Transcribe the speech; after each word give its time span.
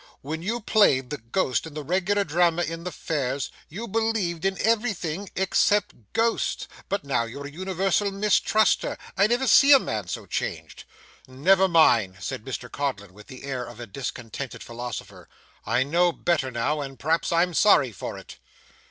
'When 0.21 0.41
you 0.41 0.59
played 0.61 1.11
the 1.11 1.19
ghost 1.19 1.67
in 1.67 1.75
the 1.75 1.83
reg'lar 1.83 2.23
drama 2.23 2.63
in 2.63 2.85
the 2.85 2.91
fairs, 2.91 3.51
you 3.69 3.87
believed 3.87 4.45
in 4.45 4.59
everything 4.59 5.29
except 5.35 5.93
ghosts. 6.13 6.67
But 6.89 7.03
now 7.03 7.25
you're 7.25 7.45
a 7.45 7.51
universal 7.51 8.09
mistruster. 8.09 8.97
I 9.15 9.27
never 9.27 9.45
see 9.45 9.73
a 9.73 9.77
man 9.79 10.07
so 10.07 10.25
changed.' 10.25 10.85
'Never 11.27 11.67
mind,' 11.67 12.17
said 12.19 12.43
Mr 12.45 12.67
Codlin, 12.67 13.13
with 13.13 13.27
the 13.27 13.43
air 13.43 13.63
of 13.63 13.79
a 13.79 13.85
discontented 13.85 14.63
philosopher. 14.63 15.29
'I 15.67 15.83
know 15.83 16.11
better 16.11 16.49
now, 16.49 16.81
and 16.81 16.97
p'raps 16.97 17.31
I'm 17.31 17.53
sorry 17.53 17.91
for 17.91 18.17
it. 18.17 18.37